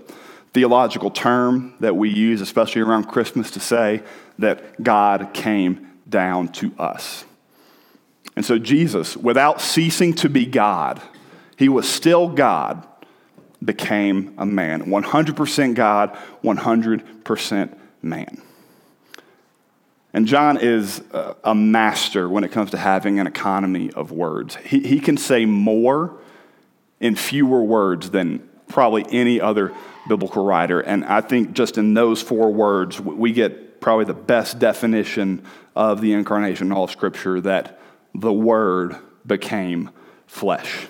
[0.52, 4.04] theological term that we use, especially around Christmas, to say
[4.38, 7.24] that God came down to us.
[8.36, 11.02] And so Jesus, without ceasing to be God,
[11.56, 12.86] he was still God,
[13.64, 14.84] became a man.
[14.84, 18.42] 100% God, 100% man.
[20.12, 21.02] And John is
[21.44, 24.56] a master when it comes to having an economy of words.
[24.56, 26.16] He, he can say more
[26.98, 29.74] in fewer words than probably any other
[30.08, 30.80] biblical writer.
[30.80, 35.44] And I think just in those four words, we get probably the best definition
[35.76, 37.78] of the incarnation in all of Scripture that
[38.14, 39.90] the Word became
[40.26, 40.86] flesh.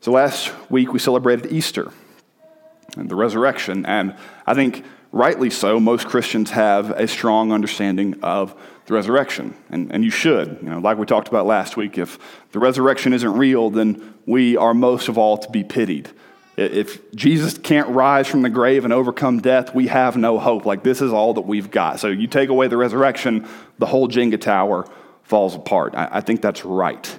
[0.00, 1.90] So last week we celebrated Easter
[2.96, 4.14] and the resurrection, and
[4.46, 8.54] I think rightly so, most Christians have a strong understanding of
[8.86, 10.58] the resurrection, and, and you should.
[10.60, 12.18] You know, like we talked about last week, if
[12.50, 16.10] the resurrection isn't real, then we are most of all to be pitied.
[16.56, 20.66] If Jesus can't rise from the grave and overcome death, we have no hope.
[20.66, 22.00] Like, this is all that we've got.
[22.00, 23.46] So, you take away the resurrection,
[23.78, 24.86] the whole Jenga tower
[25.22, 25.94] falls apart.
[25.94, 27.18] I, I think that's right.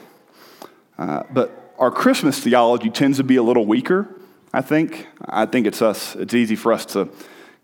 [0.98, 4.14] Uh, but our Christmas theology tends to be a little weaker,
[4.54, 5.08] I think.
[5.26, 7.10] I think it's us, it's easy for us to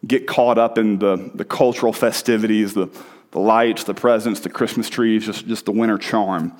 [0.06, 2.90] get caught up in the, the cultural festivities, the,
[3.32, 6.54] the lights, the presents, the Christmas trees, just, just the winter charm.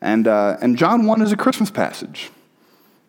[0.00, 2.30] And, uh, and John 1 is a Christmas passage.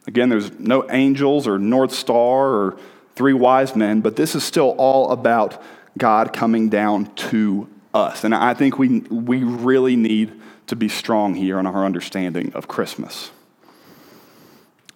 [0.08, 2.78] Again, there's no angels or North Star or
[3.16, 5.62] three wise men, but this is still all about
[5.98, 8.24] God coming down to us.
[8.24, 12.68] And I think we, we really need to be strong here in our understanding of
[12.68, 13.32] Christmas.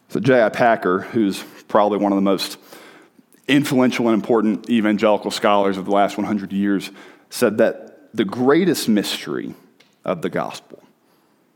[0.10, 0.50] So, J.I.
[0.50, 2.58] Packer, who's probably one of the most
[3.50, 6.92] influential and important evangelical scholars of the last 100 years,
[7.30, 9.54] said that the greatest mystery
[10.06, 10.84] of the gospel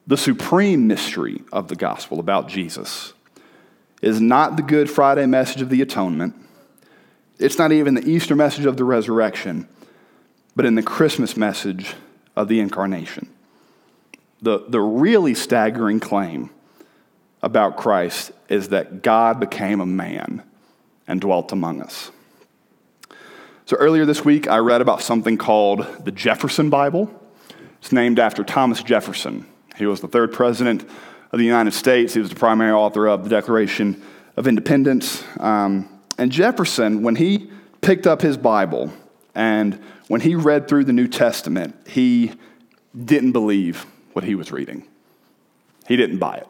[0.05, 3.13] the supreme mystery of the gospel about Jesus
[4.01, 6.35] is not the Good Friday message of the atonement.
[7.39, 9.67] It's not even the Easter message of the resurrection,
[10.55, 11.93] but in the Christmas message
[12.35, 13.29] of the incarnation.
[14.41, 16.49] The, the really staggering claim
[17.41, 20.43] about Christ is that God became a man
[21.07, 22.11] and dwelt among us.
[23.65, 27.09] So earlier this week, I read about something called the Jefferson Bible.
[27.79, 29.45] It's named after Thomas Jefferson.
[29.77, 30.83] He was the third president
[31.31, 32.13] of the United States.
[32.13, 34.01] He was the primary author of the Declaration
[34.37, 35.23] of Independence.
[35.39, 37.49] Um, and Jefferson, when he
[37.81, 38.91] picked up his Bible
[39.33, 42.33] and when he read through the New Testament, he
[43.05, 44.85] didn't believe what he was reading.
[45.87, 46.47] He didn't buy it.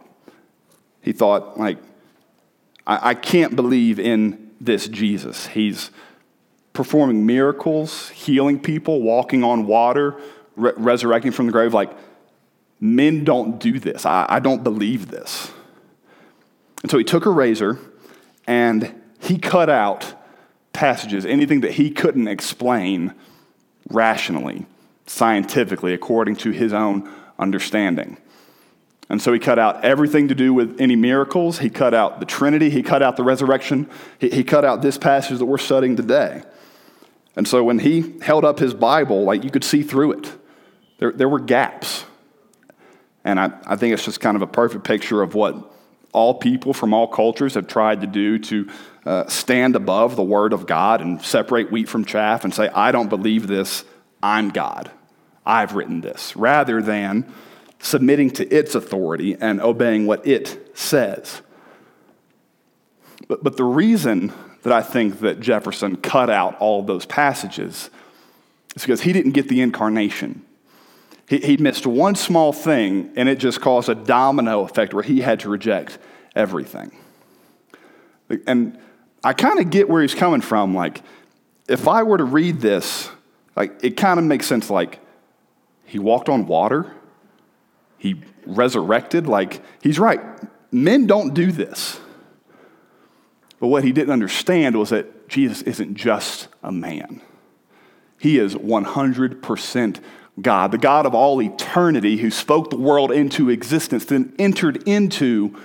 [1.01, 1.77] He thought, like,
[2.85, 5.47] I, I can't believe in this Jesus.
[5.47, 5.91] He's
[6.73, 10.15] performing miracles, healing people, walking on water,
[10.55, 11.73] re- resurrecting from the grave.
[11.73, 11.91] Like,
[12.79, 14.05] men don't do this.
[14.05, 15.51] I, I don't believe this.
[16.81, 17.79] And so he took a razor
[18.45, 20.13] and he cut out
[20.73, 23.13] passages, anything that he couldn't explain
[23.89, 24.65] rationally,
[25.05, 28.17] scientifically, according to his own understanding.
[29.13, 31.59] And so he cut out everything to do with any miracles.
[31.59, 32.71] He cut out the Trinity.
[32.71, 33.87] He cut out the resurrection.
[34.17, 36.41] He, he, cut out this passage that we're studying today.
[37.35, 40.31] And so when he held up his Bible, like you could see through it,
[40.97, 42.05] there, there were gaps.
[43.23, 45.57] And I, I think it's just kind of a perfect picture of what
[46.11, 48.67] all people from all cultures have tried to do to
[49.05, 52.91] uh, stand above the Word of God and separate wheat from chaff and say, I
[52.91, 53.85] don't believe this,
[54.23, 54.89] I'm God.
[55.45, 57.31] I've written this, rather than
[57.83, 61.41] submitting to its authority and obeying what it says.
[63.27, 64.31] But, but the reason
[64.63, 67.89] that I think that Jefferson cut out all of those passages
[68.75, 70.45] is because he didn't get the incarnation.
[71.27, 75.19] He, he missed one small thing, and it just caused a domino effect where he
[75.19, 75.99] had to reject
[76.35, 76.91] everything.
[78.47, 78.79] And
[79.25, 80.73] I kind of get where he's coming from.
[80.73, 81.01] Like,
[81.67, 83.09] if I were to read this,
[83.57, 84.69] like, it kind of makes sense.
[84.69, 84.99] Like,
[85.85, 86.93] he walked on water,
[88.03, 89.27] he resurrected.
[89.27, 90.19] Like, he's right.
[90.73, 92.01] Men don't do this.
[93.61, 97.21] But what he didn't understand was that Jesus isn't just a man,
[98.19, 100.01] he is 100%
[100.41, 105.57] God, the God of all eternity who spoke the world into existence, then entered into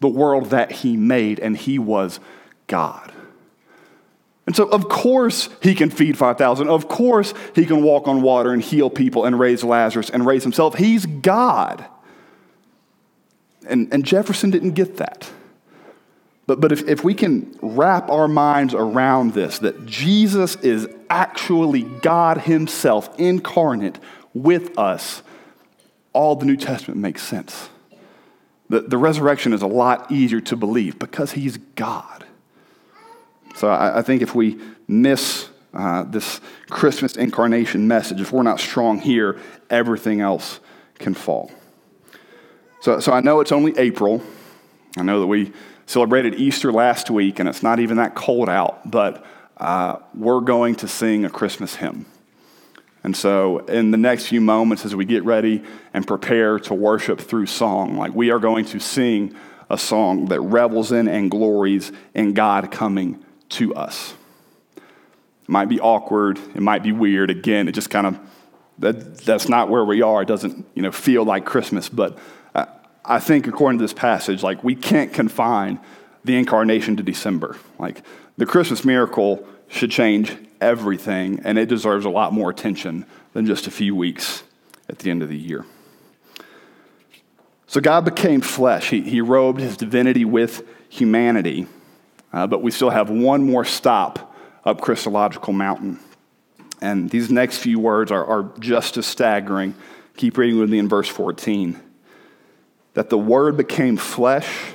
[0.00, 2.18] the world that he made, and he was
[2.66, 3.12] God.
[4.46, 6.68] And so, of course, he can feed 5,000.
[6.68, 10.42] Of course, he can walk on water and heal people and raise Lazarus and raise
[10.42, 10.74] himself.
[10.74, 11.84] He's God.
[13.66, 15.30] And, and Jefferson didn't get that.
[16.46, 21.82] But, but if, if we can wrap our minds around this, that Jesus is actually
[21.82, 23.98] God Himself incarnate
[24.34, 25.22] with us,
[26.12, 27.70] all the New Testament makes sense.
[28.68, 32.26] The, the resurrection is a lot easier to believe because He's God.
[33.54, 36.40] So I, I think if we miss uh, this
[36.70, 39.40] Christmas incarnation message, if we're not strong here,
[39.70, 40.60] everything else
[40.98, 41.50] can fall.
[42.80, 44.22] So, so I know it's only April.
[44.96, 45.52] I know that we
[45.86, 49.24] celebrated Easter last week, and it's not even that cold out, but
[49.56, 52.06] uh, we're going to sing a Christmas hymn.
[53.02, 55.62] And so, in the next few moments, as we get ready
[55.92, 59.34] and prepare to worship through song, like we are going to sing
[59.68, 63.23] a song that revels in and glories in God coming
[63.54, 64.14] to us.
[64.76, 67.30] It might be awkward, it might be weird.
[67.30, 68.18] Again, it just kind of
[68.78, 70.22] that, that's not where we are.
[70.22, 72.18] It doesn't, you know, feel like Christmas, but
[72.54, 72.66] uh,
[73.04, 75.80] I think, according to this passage, like we can't confine
[76.24, 77.56] the incarnation to December.
[77.78, 78.02] Like
[78.36, 83.66] the Christmas miracle should change everything, and it deserves a lot more attention than just
[83.66, 84.42] a few weeks
[84.88, 85.64] at the end of the year.
[87.66, 88.90] So God became flesh.
[88.90, 91.66] He, he robed his divinity with humanity.
[92.34, 96.00] Uh, but we still have one more stop up Christological Mountain.
[96.82, 99.76] And these next few words are, are just as staggering.
[100.16, 101.80] Keep reading with me in verse 14
[102.94, 104.72] that the Word became flesh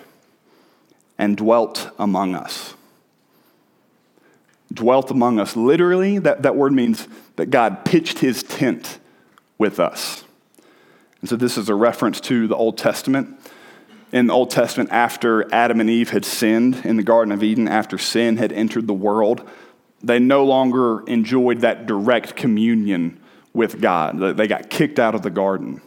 [1.17, 2.75] and dwelt among us.
[4.73, 5.55] Dwelt among us.
[5.55, 8.99] Literally, that, that word means that God pitched his tent
[9.57, 10.23] with us.
[11.21, 13.37] And so this is a reference to the Old Testament.
[14.11, 17.67] In the Old Testament, after Adam and Eve had sinned in the Garden of Eden,
[17.67, 19.47] after sin had entered the world,
[20.01, 23.19] they no longer enjoyed that direct communion
[23.53, 24.19] with God.
[24.37, 25.81] They got kicked out of the garden.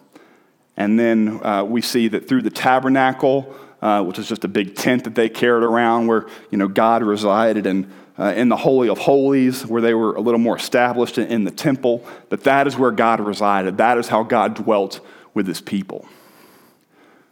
[0.77, 4.77] And then uh, we see that through the tabernacle, uh, which is just a big
[4.77, 8.89] tent that they carried around where you know, God resided, and uh, in the Holy
[8.89, 12.67] of Holies, where they were a little more established in, in the temple, that that
[12.67, 13.79] is where God resided.
[13.79, 15.01] That is how God dwelt
[15.35, 16.07] with his people.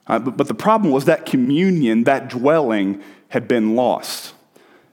[0.06, 4.34] Uh, but, but the problem was that communion, that dwelling, had been lost.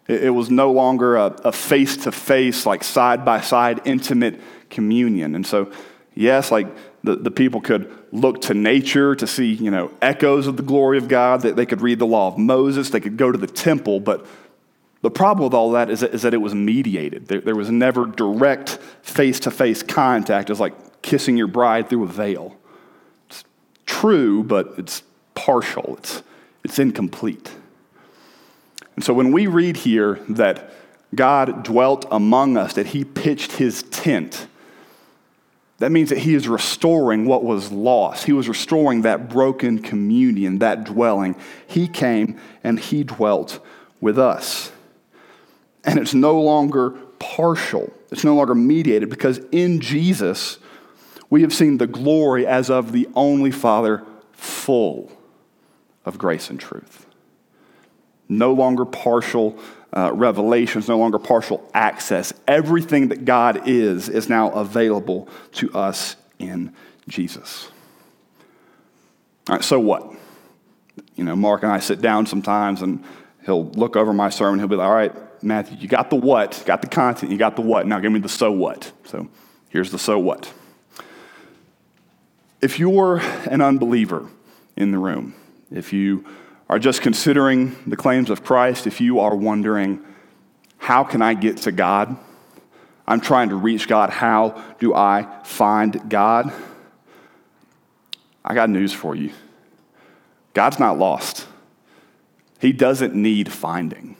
[0.07, 4.39] It, it was no longer a face to face, like side by side, intimate
[4.69, 5.35] communion.
[5.35, 5.71] And so,
[6.13, 6.67] yes, like
[7.03, 10.97] the, the people could look to nature to see, you know, echoes of the glory
[10.97, 13.47] of God, that they could read the law of Moses, they could go to the
[13.47, 14.25] temple, but
[15.01, 17.27] the problem with all that is that, is that it was mediated.
[17.27, 20.49] There, there was never direct face to face contact.
[20.49, 22.55] It was like kissing your bride through a veil.
[23.87, 25.01] True, but it's
[25.33, 26.21] partial, it's,
[26.63, 27.51] it's incomplete.
[28.95, 30.71] And so when we read here that
[31.15, 34.47] God dwelt among us, that he pitched his tent,
[35.79, 38.25] that means that he is restoring what was lost.
[38.25, 41.35] He was restoring that broken communion, that dwelling.
[41.67, 43.59] He came and he dwelt
[44.01, 44.71] with us.
[45.83, 50.57] And it's no longer partial, it's no longer mediated because in Jesus,
[51.29, 55.11] we have seen the glory as of the only Father, full
[56.05, 57.05] of grace and truth.
[58.29, 59.57] No longer partial
[59.93, 62.33] uh, revelations, no longer partial access.
[62.47, 66.73] Everything that God is is now available to us in
[67.07, 67.69] Jesus.
[69.49, 70.13] All right, so what?
[71.15, 73.03] You know, Mark and I sit down sometimes and
[73.45, 74.59] he'll look over my sermon.
[74.59, 77.55] He'll be like, all right, Matthew, you got the what, got the content, you got
[77.55, 77.87] the what.
[77.87, 78.91] Now give me the so what.
[79.05, 79.27] So
[79.69, 80.51] here's the so what.
[82.61, 83.17] If you're
[83.49, 84.27] an unbeliever
[84.75, 85.35] in the room,
[85.71, 86.25] if you
[86.69, 90.03] are just considering the claims of Christ, if you are wondering,
[90.77, 92.17] how can I get to God?
[93.07, 94.09] I'm trying to reach God.
[94.09, 96.51] How do I find God?
[98.43, 99.31] I got news for you.
[100.53, 101.47] God's not lost.
[102.59, 104.17] He doesn't need finding.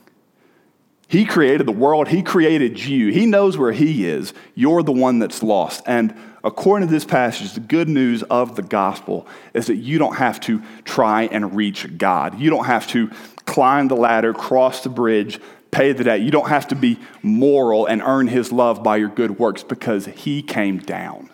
[1.08, 3.12] He created the world, He created you.
[3.12, 4.34] He knows where He is.
[4.54, 5.82] You're the one that's lost.
[5.88, 6.14] And
[6.48, 10.40] according to this passage, the good news of the gospel is that you don't have
[10.40, 12.40] to try and reach God.
[12.40, 13.12] You don't have to
[13.46, 15.40] climb the ladder, cross the bridge,
[15.72, 16.22] pay the debt.
[16.22, 20.06] You don't have to be moral and earn His love by your good works because
[20.06, 21.30] He came down.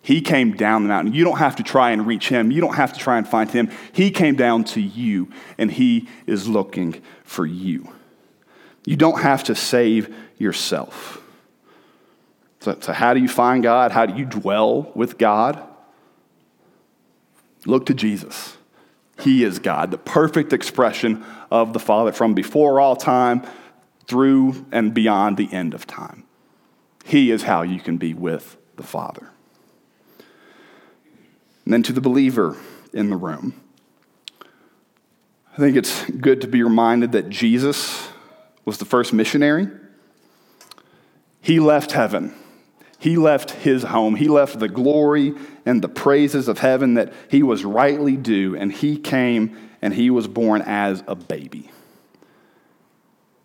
[0.00, 1.12] He came down the mountain.
[1.12, 2.50] You don't have to try and reach him.
[2.50, 3.70] You don't have to try and find him.
[3.92, 5.28] He came down to you,
[5.58, 7.92] and he is looking for you.
[8.86, 11.22] You don't have to save yourself.
[12.60, 13.92] So, so, how do you find God?
[13.92, 15.62] How do you dwell with God?
[17.66, 18.56] Look to Jesus.
[19.20, 23.42] He is God, the perfect expression of the Father from before all time
[24.06, 26.24] through and beyond the end of time.
[27.04, 29.30] He is how you can be with the Father.
[31.64, 32.56] And then to the believer
[32.92, 33.60] in the room,
[35.52, 38.08] I think it's good to be reminded that Jesus
[38.64, 39.68] was the first missionary.
[41.40, 42.34] He left heaven.
[42.98, 44.16] He left his home.
[44.16, 45.34] He left the glory
[45.64, 50.10] and the praises of heaven that he was rightly due, and he came and he
[50.10, 51.70] was born as a baby.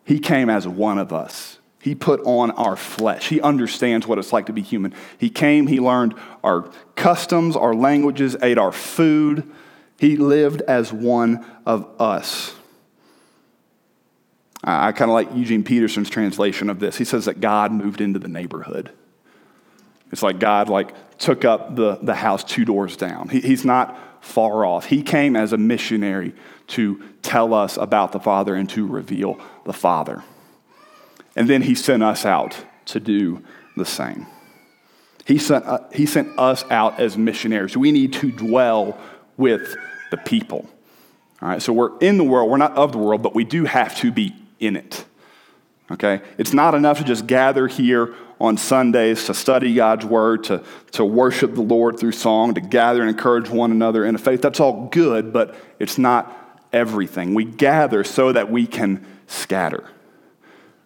[0.06, 1.60] He came as one of us.
[1.80, 3.30] He put on our flesh.
[3.30, 4.94] He understands what it's like to be human.
[5.18, 9.50] He came, he learned our customs, our languages, ate our food.
[10.00, 12.56] He lived as one of us.
[14.64, 16.98] I kind of like Eugene Peterson's translation of this.
[16.98, 18.92] He says that God moved into the neighborhood.
[20.14, 23.30] It's like God like took up the, the house two doors down.
[23.30, 24.86] He, he's not far off.
[24.86, 26.36] He came as a missionary
[26.68, 30.24] to tell us about the Father and to reveal the Father.
[31.36, 32.56] And then he sent us out
[32.86, 33.44] to do
[33.76, 34.28] the same.
[35.26, 37.76] He sent, uh, he sent us out as missionaries.
[37.76, 39.00] We need to dwell
[39.36, 39.76] with
[40.12, 40.70] the people.
[41.42, 43.66] All right, so we're in the world, we're not of the world, but we do
[43.66, 45.06] have to be in it.
[45.90, 46.22] Okay?
[46.38, 51.06] It's not enough to just gather here on Sundays to study God's word, to, to
[51.06, 54.42] worship the Lord through song, to gather and encourage one another in a faith.
[54.42, 57.34] That's all good, but it's not everything.
[57.34, 59.90] We gather so that we can scatter.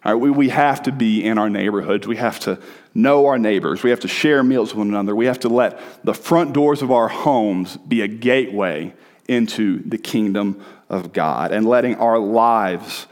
[0.04, 2.06] All right, we, we have to be in our neighborhoods.
[2.06, 2.60] We have to
[2.94, 3.82] know our neighbors.
[3.82, 5.14] We have to share meals with one another.
[5.16, 8.94] We have to let the front doors of our homes be a gateway
[9.26, 13.06] into the kingdom of God and letting our lives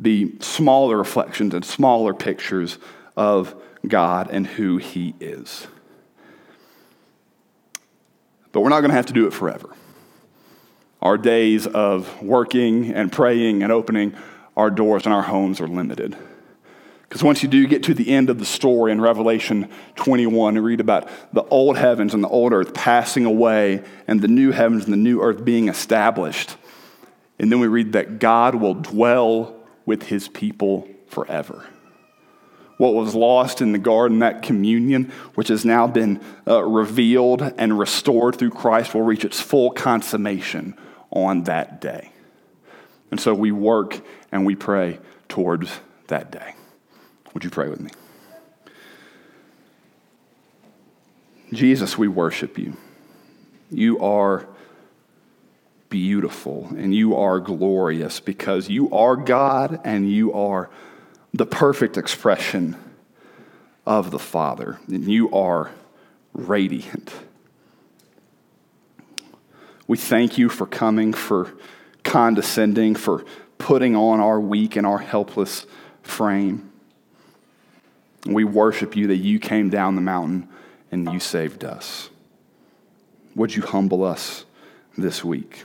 [0.00, 2.78] be smaller reflections and smaller pictures
[3.16, 5.66] of God and who He is.
[8.52, 9.70] But we're not going to have to do it forever.
[11.00, 14.14] Our days of working and praying and opening
[14.56, 16.16] our doors and our homes are limited.
[17.02, 20.62] Because once you do get to the end of the story in Revelation 21, you
[20.62, 24.84] read about the old heavens and the old earth passing away and the new heavens
[24.84, 26.56] and the new earth being established.
[27.40, 29.56] And then we read that God will dwell
[29.86, 31.66] with his people forever.
[32.80, 36.18] What was lost in the garden, that communion, which has now been
[36.48, 40.74] uh, revealed and restored through Christ, will reach its full consummation
[41.10, 42.10] on that day.
[43.10, 44.00] And so we work
[44.32, 46.54] and we pray towards that day.
[47.34, 47.90] Would you pray with me?
[51.52, 52.78] Jesus, we worship you.
[53.70, 54.48] You are
[55.90, 60.70] beautiful and you are glorious because you are God and you are
[61.32, 62.76] the perfect expression
[63.86, 64.78] of the Father.
[64.88, 65.70] And you are
[66.32, 67.12] radiant.
[69.86, 71.52] We thank you for coming, for
[72.04, 73.24] condescending, for
[73.58, 75.66] putting on our weak and our helpless
[76.02, 76.70] frame.
[78.26, 80.48] We worship you that you came down the mountain
[80.90, 82.10] and you saved us.
[83.34, 84.44] Would you humble us
[84.96, 85.64] this week?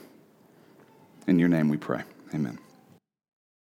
[1.28, 2.04] In your name we pray.
[2.34, 2.60] Amen.